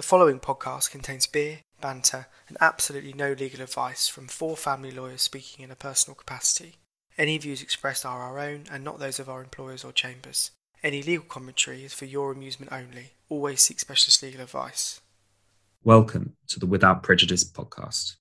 The 0.00 0.06
following 0.06 0.40
podcast 0.40 0.90
contains 0.90 1.26
beer, 1.26 1.58
banter, 1.82 2.26
and 2.48 2.56
absolutely 2.58 3.12
no 3.12 3.34
legal 3.34 3.60
advice 3.60 4.08
from 4.08 4.28
four 4.28 4.56
family 4.56 4.90
lawyers 4.90 5.20
speaking 5.20 5.62
in 5.62 5.70
a 5.70 5.76
personal 5.76 6.14
capacity. 6.14 6.76
Any 7.18 7.36
views 7.36 7.60
expressed 7.60 8.06
are 8.06 8.22
our 8.22 8.38
own 8.38 8.64
and 8.72 8.82
not 8.82 8.98
those 8.98 9.20
of 9.20 9.28
our 9.28 9.42
employers 9.42 9.84
or 9.84 9.92
chambers. 9.92 10.52
Any 10.82 11.02
legal 11.02 11.26
commentary 11.26 11.84
is 11.84 11.92
for 11.92 12.06
your 12.06 12.32
amusement 12.32 12.72
only. 12.72 13.10
Always 13.28 13.60
seek 13.60 13.78
specialist 13.78 14.22
legal 14.22 14.40
advice. 14.40 15.02
Welcome 15.84 16.32
to 16.48 16.58
the 16.58 16.64
Without 16.64 17.02
Prejudice 17.02 17.44
podcast. 17.44 18.16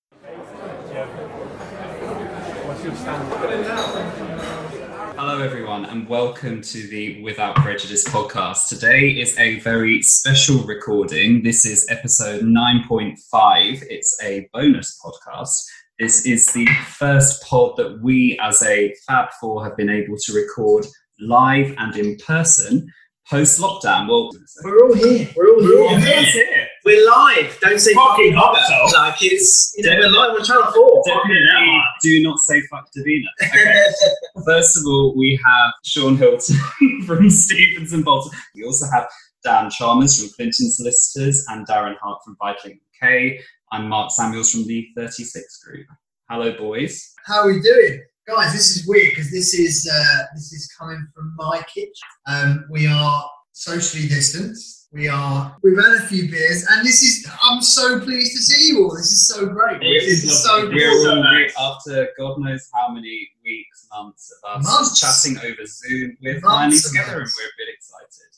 Hello, 5.21 5.41
everyone, 5.41 5.83
and 5.83 6.07
welcome 6.07 6.61
to 6.61 6.87
the 6.87 7.21
Without 7.21 7.53
Prejudice 7.57 8.07
podcast. 8.07 8.69
Today 8.69 9.09
is 9.09 9.37
a 9.37 9.59
very 9.59 10.01
special 10.01 10.59
recording. 10.59 11.43
This 11.43 11.65
is 11.65 11.85
episode 11.89 12.43
9.5. 12.43 13.83
It's 13.89 14.17
a 14.23 14.47
bonus 14.53 14.97
podcast. 15.03 15.61
This 15.99 16.25
is 16.25 16.45
the 16.53 16.65
first 16.87 17.43
pod 17.43 17.75
that 17.75 17.99
we, 18.01 18.39
as 18.41 18.63
a 18.63 18.95
Fab 19.05 19.27
Four, 19.41 19.61
have 19.65 19.75
been 19.75 19.89
able 19.89 20.15
to 20.17 20.33
record 20.33 20.85
live 21.19 21.75
and 21.77 21.97
in 21.97 22.15
person 22.25 22.89
post 23.29 23.59
lockdown. 23.59 24.07
Well, 24.07 24.31
We're 24.63 24.85
all 24.85 24.93
here. 24.93 25.27
We're 25.35 25.49
all 25.49 25.57
we're 25.57 25.81
all 25.81 25.97
here. 25.97 26.68
Here. 26.83 26.93
We're 26.93 27.09
live. 27.09 27.59
Don't 27.61 27.79
say 27.79 27.93
Fucking 27.93 28.33
fucking 28.33 28.33
hope 28.33 28.55
bother. 28.55 28.97
Like 28.97 29.17
it's 29.21 29.73
you 29.77 29.85
know 29.85 29.95
we're 29.97 30.09
live 30.09 30.31
on 30.31 30.43
Channel 30.43 30.71
Four. 30.71 31.03
Definitely 31.05 31.81
do 32.01 32.23
not 32.23 32.39
say 32.39 32.61
fuck 32.69 32.89
Davina. 32.95 33.25
Okay. 33.43 33.83
First 34.45 34.77
of 34.77 34.83
all, 34.85 35.15
we 35.17 35.39
have 35.45 35.73
Sean 35.83 36.17
Hilton 36.17 36.55
from 37.05 37.29
Stevenson 37.29 38.03
Bolton. 38.03 38.37
We 38.55 38.63
also 38.63 38.85
have 38.91 39.07
Dan 39.43 39.69
Chalmers 39.69 40.19
from 40.19 40.29
Clinton 40.35 40.71
Solicitors 40.71 41.45
and 41.49 41.67
Darren 41.67 41.95
Hart 42.01 42.21
from 42.23 42.35
Vitalink 42.41 42.79
UK. 43.01 43.41
I'm 43.71 43.87
Mark 43.87 44.11
Samuels 44.11 44.51
from 44.51 44.65
the 44.65 44.87
36 44.95 45.63
Group. 45.63 45.85
Hello, 46.29 46.57
boys. 46.57 47.13
How 47.25 47.41
are 47.41 47.47
we 47.47 47.61
doing, 47.61 48.01
guys? 48.27 48.51
This 48.53 48.75
is 48.75 48.87
weird 48.87 49.11
because 49.11 49.31
this 49.31 49.53
is 49.53 49.89
uh, 49.91 50.23
this 50.33 50.51
is 50.51 50.71
coming 50.77 51.07
from 51.15 51.33
my 51.37 51.61
kitchen. 51.73 51.93
Um, 52.27 52.65
we 52.69 52.87
are 52.87 53.23
socially 53.59 54.07
distanced. 54.07 54.87
We 54.91 55.07
are. 55.09 55.55
We've 55.61 55.77
had 55.77 55.97
a 55.97 56.07
few 56.07 56.31
beers, 56.31 56.65
and 56.69 56.85
this 56.85 57.03
is. 57.03 57.29
I'm 57.43 57.61
so 57.61 57.99
pleased 57.99 58.31
to 58.31 58.41
see 58.41 58.69
you 58.71 58.83
all. 58.83 58.95
This 58.95 59.11
is 59.11 59.27
so 59.27 59.45
great. 59.47 59.83
It 59.83 59.99
this 60.01 60.23
is 60.23 60.23
is 60.23 60.43
so 60.43 60.61
lovely. 60.61 60.75
We're 60.75 61.03
so 61.03 61.15
all 61.15 61.23
nice. 61.23 61.53
after 61.59 62.09
God 62.17 62.39
knows 62.39 62.67
how 62.73 62.91
many 62.91 63.29
weeks, 63.43 63.87
months 63.93 64.33
of 64.43 64.61
us 64.61 64.65
Months. 64.65 64.99
chatting 64.99 65.37
over 65.39 65.65
Zoom. 65.65 66.17
We're 66.21 66.39
Months 66.39 66.45
finally 66.45 66.75
and 66.75 66.83
together 66.83 67.21
and 67.21 67.29
we're 67.37 67.45
a 67.45 67.57
bit 67.57 67.67
excited. 67.75 68.31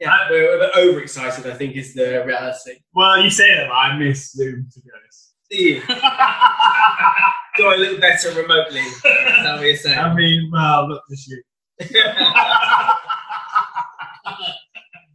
Yeah, 0.00 0.18
we're, 0.30 0.56
a 0.56 0.58
bit 0.58 0.70
overexcited. 0.76 1.46
I 1.46 1.54
think 1.54 1.76
is 1.76 1.94
the 1.94 2.24
reality. 2.26 2.80
Well, 2.94 3.22
you 3.22 3.30
say 3.30 3.54
that, 3.54 3.70
I 3.70 3.96
miss 3.96 4.32
Zoom, 4.32 4.66
to 4.72 4.80
be 4.80 4.90
honest. 4.96 5.34
Do 5.50 5.56
you? 5.62 5.80
Do 7.56 7.68
I 7.68 7.76
look 7.76 8.00
better 8.00 8.30
remotely? 8.30 8.80
Is 8.80 9.02
that 9.02 9.56
what 9.58 9.66
you're 9.66 9.76
saying? 9.76 9.98
I 9.98 10.12
mean, 10.14 10.50
well, 10.50 10.88
look, 10.88 11.02
just 11.08 11.28
you. 11.28 11.42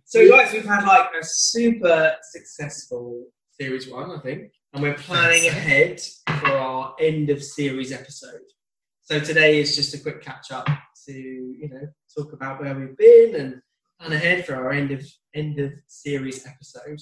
So, 0.05 0.27
guys, 0.29 0.53
we've 0.53 0.65
had 0.65 0.85
like 0.85 1.09
a 1.19 1.23
super 1.23 2.15
successful 2.31 3.25
series 3.59 3.87
one, 3.87 4.11
I 4.11 4.19
think, 4.19 4.51
and 4.73 4.83
we're 4.83 4.95
planning 4.95 5.47
ahead 5.47 6.01
for 6.39 6.47
our 6.47 6.95
end 6.99 7.29
of 7.29 7.43
series 7.43 7.91
episode. 7.91 8.41
So 9.03 9.19
today 9.19 9.59
is 9.59 9.75
just 9.75 9.93
a 9.93 9.99
quick 9.99 10.21
catch 10.21 10.51
up 10.51 10.67
to 11.05 11.13
you 11.13 11.69
know 11.69 11.87
talk 12.15 12.33
about 12.33 12.59
where 12.59 12.75
we've 12.75 12.97
been 12.97 13.35
and 13.35 13.61
plan 13.99 14.11
ahead 14.11 14.45
for 14.45 14.55
our 14.55 14.71
end 14.71 14.91
of 14.91 15.01
end 15.33 15.59
of 15.59 15.71
series 15.87 16.45
episode. 16.45 16.99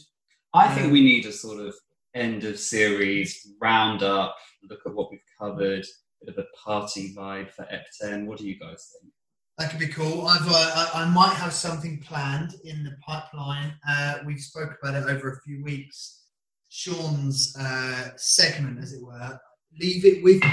I 0.53 0.73
think 0.73 0.87
um, 0.87 0.91
we 0.91 1.01
need 1.01 1.25
a 1.25 1.31
sort 1.31 1.65
of 1.65 1.73
end 2.13 2.43
of 2.43 2.59
series 2.59 3.47
roundup, 3.59 4.35
look 4.69 4.81
at 4.85 4.93
what 4.93 5.11
we've 5.11 5.19
covered, 5.39 5.85
bit 6.23 6.37
of 6.37 6.37
a 6.37 6.45
party 6.57 7.13
vibe 7.13 7.51
for 7.51 7.65
Ep10. 7.65 8.25
What 8.25 8.37
do 8.37 8.47
you 8.47 8.59
guys 8.59 8.93
think? 9.01 9.11
That 9.57 9.69
could 9.71 9.79
be 9.79 9.87
cool. 9.87 10.27
I've, 10.27 10.45
uh, 10.47 10.89
I, 10.93 11.03
I 11.03 11.09
might 11.09 11.33
have 11.35 11.53
something 11.53 11.99
planned 12.01 12.55
in 12.65 12.83
the 12.83 12.97
pipeline. 13.05 13.73
Uh, 13.87 14.15
we 14.25 14.37
spoke 14.37 14.75
about 14.81 14.95
it 14.95 15.09
over 15.09 15.31
a 15.31 15.41
few 15.41 15.63
weeks. 15.63 16.23
Sean's 16.67 17.55
uh, 17.57 18.09
segment, 18.17 18.79
as 18.79 18.91
it 18.91 19.01
were. 19.01 19.39
Leave 19.79 20.03
it 20.03 20.21
with 20.23 20.43
me. 20.43 20.49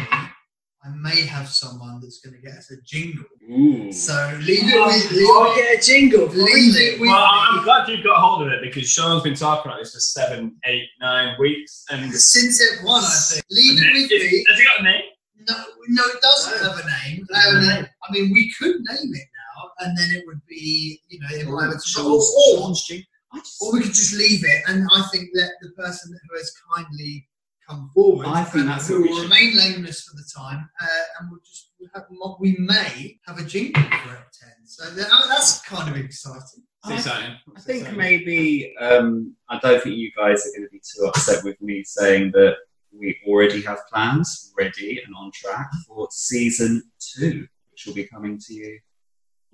I 0.85 0.89
may 0.97 1.23
have 1.27 1.49
someone 1.49 2.01
that's 2.01 2.21
going 2.21 2.35
to 2.35 2.41
get 2.43 2.57
us 2.59 2.71
a 2.73 2.77
jingle. 2.85 3.25
Ooh. 3.51 3.93
So 3.93 4.12
leave 4.43 4.65
it 4.65 4.87
with. 4.87 5.12
Leave 5.12 5.29
I'll 5.31 5.55
get 5.57 5.79
a 5.79 5.83
jingle. 5.85 6.27
leave 6.27 6.77
it 6.77 7.01
with 7.01 7.09
Well, 7.09 7.25
I'm 7.29 7.55
me. 7.55 7.59
I'm 7.59 7.65
glad 7.65 7.89
you've 7.89 8.05
got 8.05 8.21
hold 8.21 8.43
of 8.47 8.53
it 8.53 8.62
because 8.62 8.89
Sean's 8.89 9.23
been 9.23 9.35
talking 9.35 9.71
about 9.71 9.81
this 9.81 9.95
for 9.95 10.01
seven, 10.01 10.57
eight, 10.67 10.87
nine 11.01 11.37
weeks. 11.41 11.85
And 11.91 12.12
Since 12.12 12.61
it 12.61 12.85
won, 12.85 13.03
I 13.05 13.09
think. 13.31 13.45
Leave 13.51 13.81
it 13.83 13.93
with 13.93 14.12
Is- 14.12 14.33
me. 14.33 14.45
Has 14.49 14.59
he 14.59 14.65
got 14.65 14.81
a 14.81 14.83
name? 14.85 15.03
No, 15.49 15.65
no, 15.89 16.03
it 16.07 16.21
doesn't 16.21 16.59
have 16.65 16.79
a 16.79 17.09
name. 17.09 17.27
Have 17.33 17.55
a 17.55 17.57
Um, 17.59 17.67
name. 17.67 17.87
I 18.09 18.13
mean, 18.13 18.33
we 18.33 18.53
could 18.59 18.77
name 18.77 19.11
it 19.15 19.29
now, 19.41 19.71
and 19.81 19.97
then 19.97 20.11
it 20.11 20.25
would 20.27 20.41
be, 20.49 21.03
you 21.09 21.19
know, 21.21 21.29
it 21.31 21.47
might 21.49 21.65
have 21.65 21.75
a 21.75 21.81
Sean's, 21.83 22.07
or, 22.07 22.57
or, 22.57 22.59
Sean's 22.59 22.85
jingle. 22.85 23.07
I 23.33 23.39
just, 23.39 23.63
or 23.63 23.73
we 23.73 23.81
could 23.81 23.95
just 23.95 24.15
leave 24.15 24.45
it, 24.45 24.63
and 24.69 24.87
I 24.95 25.03
think 25.13 25.31
that 25.35 25.53
the 25.63 25.71
person 25.71 26.13
who 26.13 26.37
has 26.37 26.53
kindly 26.75 27.29
come 27.67 27.91
forward, 27.95 28.27
I 28.27 28.45
think 28.45 28.67
that's 28.67 28.89
who 28.89 29.03
we 29.03 29.09
will 29.09 29.23
remain 29.23 29.57
nameless 29.57 30.03
for 30.03 30.15
the 30.17 30.25
time, 30.37 30.69
uh, 30.81 30.87
and 31.19 31.31
we'll 31.31 31.41
just 31.41 31.71
we'll 31.81 31.89
have, 31.95 32.05
we 32.41 32.57
may 32.59 33.19
have 33.27 33.39
a 33.39 33.45
jingle 33.45 33.83
for 33.83 34.15
it 34.15 34.27
ten. 34.39 34.67
So 34.67 34.91
that, 34.91 35.09
that's 35.29 35.63
kind 35.63 35.89
of 35.89 35.97
exciting. 35.97 36.65
It's 36.85 37.07
exciting. 37.07 37.37
I 37.57 37.61
think 37.61 37.81
exciting. 37.81 37.99
maybe 37.99 38.75
um, 38.81 39.35
I 39.49 39.59
don't 39.61 39.83
think 39.83 39.97
you 39.97 40.11
guys 40.17 40.47
are 40.47 40.51
going 40.59 40.69
to 40.69 40.71
be 40.71 40.81
too 40.81 41.07
upset 41.07 41.45
with 41.45 41.61
me 41.63 41.85
saying 41.85 42.33
that 42.33 42.57
we 42.97 43.19
already 43.27 43.61
have 43.63 43.79
plans 43.93 44.53
ready 44.57 45.01
and 45.05 45.15
on 45.17 45.31
track 45.33 45.69
for 45.87 46.07
season 46.11 46.83
two, 46.99 47.47
which 47.71 47.87
will 47.87 47.95
be 47.95 48.05
coming 48.07 48.39
to 48.39 48.55
you 48.55 48.79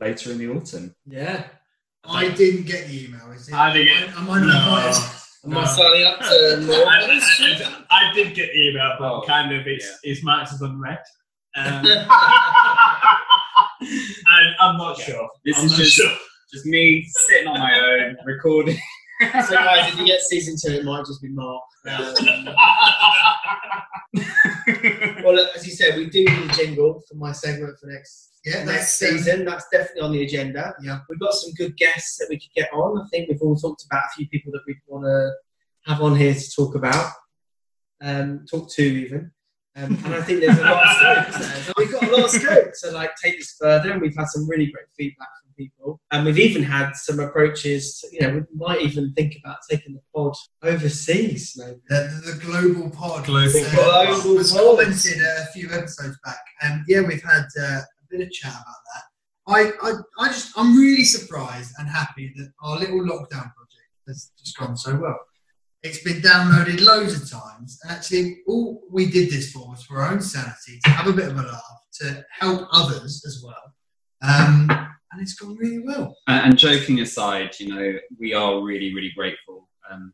later 0.01 0.31
in 0.33 0.39
the 0.39 0.49
autumn. 0.49 0.95
Yeah. 1.07 1.45
I 2.05 2.29
didn't 2.31 2.67
get 2.67 2.87
the 2.89 3.05
email. 3.07 3.31
Is 3.33 3.49
it? 3.49 3.55
I 3.55 3.73
didn't 3.73 4.09
get- 4.09 4.17
Am 4.17 4.31
I 4.31 4.41
not 4.41 4.47
No. 4.47 4.53
Am 5.45 5.51
No. 5.53 5.61
I 5.61 5.65
signing 5.67 6.05
up 6.07 6.19
to 6.21 6.27
I, 6.27 6.61
more? 6.67 6.87
I- 6.87 7.21
I- 7.91 7.91
I 7.91 8.13
did 8.15 8.35
get 8.35 8.51
the 8.53 8.69
email, 8.69 8.95
but 8.99 9.13
Oh, 9.13 9.23
kind 9.27 9.53
of 9.55 9.67
it's, 9.67 9.85
yeah. 9.85 9.97
it's 10.13 10.23
marked 10.25 10.53
as 10.53 10.61
unread. 10.61 10.99
Um, 11.57 11.87
and 11.87 12.07
I'm 14.61 14.77
not 14.77 14.99
Yeah. 14.99 15.05
sure. 15.07 15.29
This 15.45 15.59
I'm 15.59 15.65
is 15.67 15.71
not 15.73 15.79
just 15.81 15.95
sure. 15.97 16.13
just 16.53 16.67
me 16.67 17.07
sitting 17.29 17.49
on 17.49 17.59
my 17.59 17.79
own 17.79 18.17
recording. 18.25 18.79
So, 19.21 19.55
guys, 19.55 19.93
if 19.93 19.99
you 19.99 20.07
get 20.07 20.21
season 20.21 20.57
two, 20.61 20.79
it 20.79 20.85
might 20.85 21.05
just 21.07 21.21
be 21.21 21.29
Mark. 21.29 21.63
Um, 21.87 22.15
well, 25.25 25.35
look, 25.35 25.57
as 25.57 25.67
you 25.67 25.73
said, 25.73 25.97
we 25.97 26.07
do 26.09 26.25
need 26.25 26.51
a 26.51 26.55
jingle 26.55 27.03
for 27.09 27.15
my 27.17 27.33
segment 27.33 27.79
for 27.79 27.87
next 27.87 28.41
Yeah, 28.45 28.65
next 28.65 28.99
that's 28.99 29.03
um, 29.03 29.19
season. 29.19 29.45
That's 29.45 29.67
definitely 29.73 30.03
on 30.03 30.13
the 30.13 30.23
agenda. 30.23 30.75
Yeah. 30.83 31.01
We've 31.09 31.19
got 31.21 31.33
some 31.33 31.53
good 31.55 31.77
guests 31.77 32.19
that 32.19 32.29
we 32.29 32.37
could 32.37 32.53
get 32.55 32.73
on. 32.73 33.01
I 33.01 33.07
think 33.09 33.29
we've 33.29 33.43
all 33.43 33.57
talked 33.57 33.85
about 33.85 34.05
a 34.05 34.17
few 34.17 34.29
people 34.29 34.53
that 34.53 34.63
we 34.67 34.77
want 34.87 35.05
to 35.05 35.33
have 35.91 36.03
on 36.03 36.17
here 36.17 36.35
to 36.35 36.51
talk 36.55 36.75
about, 36.75 37.13
um, 38.01 38.45
talk 38.51 38.71
to 38.73 38.83
even. 38.83 39.33
Um, 39.77 39.97
and 40.05 40.15
I 40.15 40.23
think 40.23 40.41
there's 40.41 40.59
a 40.59 40.63
lot 40.63 40.87
of 40.87 40.97
scope 40.97 41.41
there. 41.41 41.63
So 41.63 41.73
we've 41.79 41.93
got 41.93 42.03
a 42.03 42.11
lot 42.11 42.25
of 42.25 42.31
scope 42.31 42.73
to 42.83 42.91
like 42.91 43.13
take 43.23 43.39
this 43.39 43.57
further, 43.61 43.93
and 43.93 44.01
we've 44.01 44.17
had 44.17 44.27
some 44.27 44.49
really 44.49 44.67
great 44.67 44.87
feedback 44.97 45.29
from 45.41 45.48
people. 45.59 46.01
And 46.11 46.25
we've 46.25 46.39
even 46.39 46.63
had 46.63 46.93
some 46.95 47.21
approaches. 47.21 48.01
To, 48.01 48.09
you 48.13 48.21
know, 48.21 48.35
we 48.35 48.43
might 48.55 48.81
even 48.81 49.13
think 49.13 49.37
about 49.45 49.59
taking 49.69 49.95
the 49.95 50.01
pod 50.15 50.35
overseas. 50.63 51.55
Maybe. 51.59 51.81
the, 51.89 52.23
the, 52.25 52.33
the 52.33 52.45
global 52.47 52.89
pod. 52.91 53.27
Global 53.27 53.45
was, 53.45 53.75
uh, 53.75 53.77
pod. 53.77 54.25
was 54.25 54.53
commented 54.53 55.21
a 55.21 55.47
few 55.53 55.69
episodes 55.71 56.17
back, 56.25 56.41
and 56.63 56.83
yeah, 56.89 57.03
we've 57.03 57.23
had 57.23 57.47
uh, 57.61 57.81
a 57.81 58.07
bit 58.09 58.23
of 58.23 58.31
chat 58.31 58.53
about 58.53 58.83
that. 58.95 59.03
I, 59.49 59.73
I, 59.83 59.93
I 60.19 60.29
just, 60.29 60.53
I'm 60.57 60.77
really 60.77 61.05
surprised 61.05 61.73
and 61.79 61.89
happy 61.89 62.33
that 62.37 62.53
our 62.63 62.79
little 62.79 63.01
lockdown 63.01 63.51
project 63.55 63.89
has 64.07 64.31
just 64.39 64.57
gone 64.59 64.77
so 64.77 64.97
well. 64.97 65.19
It's 65.83 66.03
been 66.03 66.21
downloaded 66.21 66.85
loads 66.85 67.15
of 67.15 67.31
times, 67.31 67.79
and 67.83 67.93
actually, 67.93 68.39
all 68.47 68.83
we 68.91 69.11
did 69.11 69.31
this 69.31 69.53
for 69.53 69.69
was 69.71 69.85
for 69.85 70.03
our 70.03 70.13
own 70.13 70.21
sanity, 70.21 70.81
to 70.85 70.91
have 70.91 71.07
a 71.07 71.13
bit 71.13 71.29
of 71.29 71.39
a 71.39 71.43
laugh, 71.43 71.83
to 72.01 72.25
help 72.39 72.69
others 72.73 73.25
as 73.27 73.43
well, 73.45 73.75
um, 74.23 74.88
and 75.19 75.27
it's 75.27 75.35
gone 75.35 75.57
really 75.57 75.81
well. 75.81 76.17
And, 76.29 76.47
and 76.53 76.59
joking 76.59 77.01
aside, 77.01 77.51
you 77.59 77.75
know, 77.75 77.99
we 78.19 78.35
are 78.35 78.63
really, 78.63 78.95
really 78.95 79.11
grateful 79.17 79.69
um, 79.91 80.13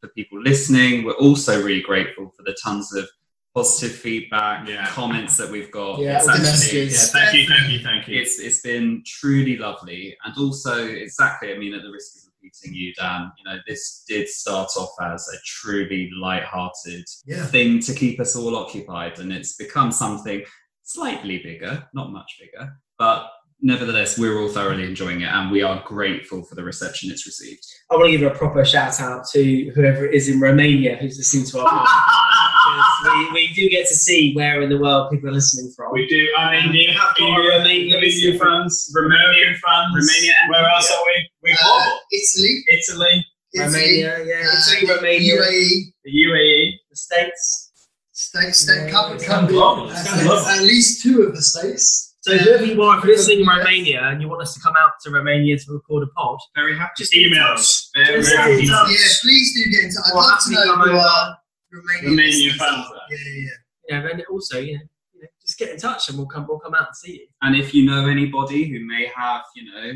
for 0.00 0.08
people 0.10 0.40
listening. 0.40 1.04
We're 1.04 1.12
also 1.14 1.60
really 1.62 1.80
grateful 1.82 2.32
for 2.36 2.44
the 2.44 2.56
tons 2.62 2.94
of 2.94 3.08
positive 3.54 3.96
feedback, 3.96 4.68
Yeah. 4.68 4.86
comments 4.88 5.36
that 5.38 5.50
we've 5.50 5.70
got. 5.72 5.98
Yeah, 6.00 6.18
It's 6.18 6.28
all 6.28 6.38
the 6.38 6.48
actually- 6.48 6.82
Yeah, 6.84 6.98
thank 6.98 7.34
you, 7.36 7.46
thank 7.48 7.72
you, 7.72 7.78
thank 7.80 8.08
you. 8.08 8.20
it's 8.20 8.38
it's 8.40 8.60
been 8.60 9.02
truly 9.06 9.56
lovely 9.56 10.16
and 10.24 10.34
also 10.36 10.86
exactly 10.88 11.52
i 11.54 11.58
mean 11.58 11.72
at 11.72 11.82
the 11.82 11.90
risk 11.90 12.16
of 12.16 12.32
repeating 12.42 12.74
you 12.74 12.92
dan 12.94 13.30
you 13.38 13.44
know 13.44 13.58
this 13.68 14.04
did 14.08 14.28
start 14.28 14.70
off 14.76 14.90
as 15.02 15.28
a 15.28 15.36
truly 15.46 16.10
light-hearted 16.20 17.04
Yeah. 17.26 17.46
thing 17.46 17.78
to 17.80 17.94
keep 17.94 18.18
us 18.20 18.34
all 18.34 18.56
occupied 18.56 19.20
and 19.20 19.32
it's 19.32 19.54
become 19.54 19.92
something 19.92 20.42
slightly 20.82 21.38
bigger 21.38 21.84
not 21.94 22.10
much 22.10 22.30
bigger 22.40 22.76
but 22.98 23.30
nevertheless, 23.64 24.18
we're 24.18 24.38
all 24.40 24.48
thoroughly 24.48 24.84
enjoying 24.84 25.22
it, 25.22 25.28
and 25.32 25.50
we 25.50 25.62
are 25.62 25.82
grateful 25.86 26.44
for 26.44 26.54
the 26.54 26.62
reception 26.62 27.10
it's 27.10 27.26
received. 27.26 27.64
I 27.90 27.96
want 27.96 28.12
to 28.12 28.16
give 28.18 28.30
a 28.30 28.34
proper 28.34 28.64
shout 28.64 29.00
out 29.00 29.26
to 29.32 29.70
whoever 29.74 30.04
it 30.06 30.14
is 30.14 30.28
in 30.28 30.38
Romania 30.38 30.96
who's 30.96 31.16
listening 31.16 31.46
to 31.46 31.58
our 31.60 31.86
podcast. 31.86 33.04
we, 33.04 33.32
we 33.32 33.52
do 33.54 33.68
get 33.70 33.88
to 33.88 33.94
see 33.94 34.34
where 34.34 34.60
in 34.62 34.68
the 34.68 34.78
world 34.78 35.10
people 35.10 35.28
are 35.30 35.32
listening 35.32 35.72
from. 35.74 35.92
We 35.92 36.06
do. 36.06 36.28
I 36.38 36.52
mean, 36.60 36.70
We 36.72 36.78
you 36.86 36.92
have 36.92 37.14
got 37.16 37.40
a 37.40 37.42
Romanian 37.42 37.92
Romanian 37.92 38.38
fans, 38.38 38.94
Romanian 38.96 39.54
fans. 39.64 39.90
Romania 39.96 40.34
and 40.42 40.50
Where 40.50 40.68
else 40.68 40.90
are 40.92 41.04
we? 41.06 41.28
We 41.42 41.52
Uh, 41.52 41.56
got 41.56 42.00
Italy, 42.12 42.64
Italy, 42.68 43.26
Italy, 43.54 43.66
Romania, 43.66 44.24
yeah, 44.24 44.48
uh, 44.48 44.56
Italy, 44.76 44.94
Romania, 44.94 45.36
UAE, 45.40 45.92
the 46.04 46.10
UAE. 46.10 46.72
the 46.90 46.96
States. 46.96 47.70
state, 48.12 48.54
state, 48.54 48.84
Yeah, 48.86 48.90
couple, 48.90 49.14
it's 49.14 49.24
couple, 49.26 49.48
global, 49.48 49.90
at, 49.90 50.00
it's 50.00 50.08
kind 50.10 50.58
at 50.58 50.62
least 50.62 51.02
two 51.02 51.22
of 51.22 51.34
the 51.34 51.42
states. 51.42 52.13
So 52.24 52.38
whoever 52.38 52.64
you 52.64 52.80
are, 52.82 52.96
if 52.98 53.04
you're 53.04 53.16
listening 53.16 53.40
in 53.40 53.46
Romania 53.46 54.02
and 54.04 54.22
you 54.22 54.28
want 54.30 54.40
us 54.40 54.54
to 54.54 54.60
come 54.60 54.72
out 54.78 54.92
to 55.02 55.10
Romania 55.10 55.58
to 55.58 55.72
record 55.72 56.04
a 56.04 56.06
pod, 56.18 56.38
Very 56.54 56.74
happy. 56.74 56.92
just 56.96 57.12
get 57.12 57.26
in 57.26 57.32
Email 57.34 57.48
us. 57.48 57.90
Very, 57.94 58.22
very 58.22 58.22
get 58.22 58.38
happy. 58.38 58.66
touch. 58.66 58.88
Yeah, 58.90 59.06
please 59.22 59.54
do 59.54 59.70
get 59.70 59.84
in 59.84 59.90
touch. 59.90 60.04
I'd 60.06 60.14
We'll 60.14 60.22
love 60.22 60.38
to 60.44 60.50
know 60.52 60.64
come 60.64 60.80
who 60.80 60.90
over. 60.90 60.98
our 60.98 61.36
Romanian, 61.74 62.16
Romanian 62.16 62.50
fans 62.56 62.60
are. 62.62 62.94
are. 62.94 63.00
Yeah, 63.10 63.18
yeah, 63.18 63.42
yeah. 63.42 63.50
You 63.98 64.02
know, 64.04 64.10
and 64.12 64.24
also, 64.32 64.58
you 64.58 64.74
know, 64.78 64.80
you 65.12 65.20
know, 65.22 65.28
just 65.42 65.58
get 65.58 65.68
in 65.68 65.76
touch 65.76 66.08
and 66.08 66.16
we'll 66.16 66.26
come, 66.26 66.46
we'll 66.48 66.58
come 66.60 66.74
out 66.74 66.86
and 66.86 66.96
see 66.96 67.12
you. 67.12 67.26
And 67.42 67.54
if 67.56 67.74
you 67.74 67.84
know 67.84 68.06
anybody 68.06 68.64
who 68.70 68.80
may 68.86 69.06
have, 69.14 69.42
you 69.54 69.70
know, 69.70 69.92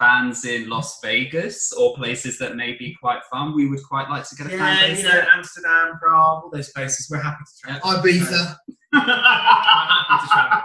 fans 0.00 0.46
in 0.46 0.70
Las 0.70 0.98
Vegas 1.02 1.72
or 1.74 1.94
places 1.94 2.38
that 2.38 2.56
may 2.56 2.72
be 2.72 2.96
quite 3.02 3.20
fun, 3.30 3.54
we 3.54 3.68
would 3.68 3.82
quite 3.86 4.08
like 4.08 4.26
to 4.30 4.34
get 4.34 4.46
a 4.46 4.48
fan 4.50 4.58
Yeah, 4.58 4.80
base 4.88 4.96
you 4.98 5.04
know, 5.04 5.10
there. 5.10 5.28
Amsterdam, 5.34 5.98
Prague, 6.02 6.44
all 6.44 6.50
those 6.50 6.70
places. 6.70 7.06
We're 7.10 7.20
happy 7.20 7.44
to 7.44 7.80
travel. 7.82 7.90
Ibiza. 8.02 8.56
happy 8.94 10.26
to 10.26 10.32
travel. 10.32 10.62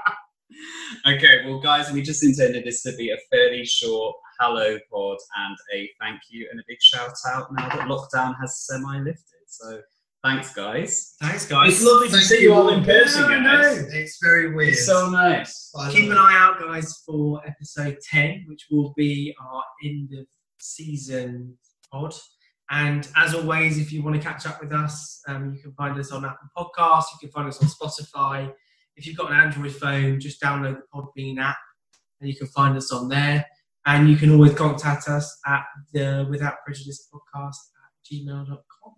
Okay, 1.06 1.46
well, 1.46 1.60
guys, 1.60 1.92
we 1.92 2.02
just 2.02 2.24
intended 2.24 2.66
this 2.66 2.82
to 2.84 2.96
be 2.96 3.10
a 3.12 3.18
fairly 3.32 3.66
short 3.66 4.16
hello 4.40 4.78
pod 4.92 5.18
and 5.38 5.58
a 5.74 5.90
thank 6.00 6.22
you 6.30 6.48
and 6.50 6.60
a 6.60 6.64
big 6.68 6.82
shout 6.82 7.12
out 7.28 7.48
now 7.54 7.68
that 7.70 7.88
lockdown 7.88 8.36
has 8.40 8.66
semi 8.66 9.00
lifted. 9.00 9.24
So 9.48 9.82
thanks, 10.24 10.54
guys. 10.54 11.16
Thanks, 11.22 11.46
guys. 11.46 11.74
It's 11.74 11.84
lovely 11.84 12.08
to 12.10 12.18
see 12.22 12.42
you 12.44 12.50
you 12.50 12.54
all 12.54 12.64
all. 12.64 12.70
in 12.70 12.84
person, 12.86 13.30
Yeah, 13.30 13.44
guys. 13.44 13.82
know. 13.82 13.88
It's 13.92 14.20
very 14.24 14.54
weird. 14.56 14.70
It's 14.70 14.86
so 14.86 15.10
nice. 15.10 15.72
I 15.78 15.92
Keep 15.92 16.12
an 16.12 16.18
eye 16.18 16.36
out, 16.38 16.60
guys, 16.60 17.02
for 17.06 17.42
episode 17.46 17.98
10, 18.10 18.46
which 18.48 18.68
will 18.72 18.94
be 18.96 19.36
our 19.42 19.64
end 19.84 20.10
of 20.18 20.26
season 20.60 21.58
pod. 21.92 22.14
And 22.72 23.08
as 23.16 23.34
always, 23.34 23.80
if 23.80 23.92
you 23.92 24.04
want 24.04 24.16
to 24.16 24.22
catch 24.22 24.46
up 24.46 24.62
with 24.62 24.72
us, 24.72 25.22
um, 25.28 25.54
you 25.56 25.62
can 25.62 25.74
find 25.74 26.00
us 26.00 26.12
on 26.12 26.24
Apple 26.24 26.48
Podcasts, 26.56 27.06
you 27.14 27.20
can 27.28 27.32
find 27.32 27.48
us 27.48 27.60
on 27.62 27.68
Spotify. 27.68 28.54
If 29.00 29.07
you've 29.07 29.16
got 29.16 29.31
an 29.31 29.40
Android 29.40 29.72
phone, 29.72 30.19
just 30.19 30.42
download 30.42 30.75
the 30.75 30.84
Podbean 30.94 31.40
app 31.40 31.56
and 32.19 32.30
you 32.30 32.36
can 32.36 32.48
find 32.48 32.75
us 32.75 32.92
on 32.92 33.07
there. 33.07 33.46
And 33.86 34.10
you 34.10 34.18
can 34.18 34.30
always 34.31 34.54
contact 34.54 35.07
us 35.07 35.40
at 35.48 35.63
the 35.94 36.28
Without 36.30 36.56
Prejudice 36.66 37.07
podcast 37.13 37.56
at 37.56 38.12
gmail.com. 38.12 38.94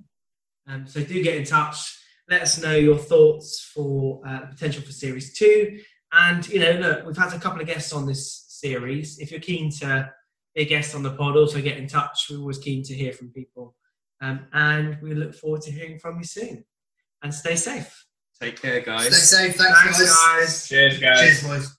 Um, 0.68 0.88
so 0.88 1.04
do 1.04 1.22
get 1.22 1.36
in 1.38 1.44
touch. 1.44 2.00
Let 2.28 2.42
us 2.42 2.60
know 2.60 2.76
your 2.76 2.98
thoughts 2.98 3.72
for 3.76 4.22
uh, 4.28 4.42
the 4.42 4.48
potential 4.48 4.82
for 4.82 4.92
series 4.92 5.38
two. 5.38 5.80
And 6.12 6.48
you 6.50 6.60
know, 6.60 6.72
look, 6.72 7.06
we've 7.06 7.16
had 7.16 7.34
a 7.34 7.40
couple 7.40 7.62
of 7.62 7.68
guests 7.68 7.94
on 7.94 8.08
this 8.08 8.46
series. 8.48 9.20
If 9.20 9.30
you're 9.30 9.40
keen 9.40 9.72
to 9.82 10.12
be 10.56 10.64
a 10.64 10.66
guest 10.66 10.96
on 10.96 11.04
the 11.04 11.12
pod, 11.12 11.38
also 11.38 11.62
get 11.62 11.78
in 11.78 11.88
touch. 11.88 12.26
We're 12.32 12.40
always 12.40 12.58
keen 12.58 12.82
to 12.86 12.96
hear 12.96 13.14
from 13.14 13.30
people. 13.30 13.76
Um, 14.20 14.48
and 14.52 15.00
we 15.00 15.14
look 15.14 15.36
forward 15.36 15.62
to 15.62 15.72
hearing 15.72 16.00
from 16.00 16.18
you 16.18 16.24
soon. 16.24 16.66
And 17.22 17.32
stay 17.32 17.56
safe. 17.56 18.08
Take 18.42 18.60
care, 18.60 18.82
guys. 18.82 19.06
Stay 19.06 19.52
safe. 19.52 19.56
Thanks, 19.56 19.80
Thanks, 19.82 20.00
guys. 20.00 20.10
guys. 20.10 20.68
Cheers, 20.68 21.00
guys. 21.00 21.20
Cheers, 21.20 21.44
boys. 21.44 21.78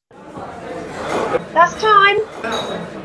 That's 1.52 1.74
time. 1.82 3.01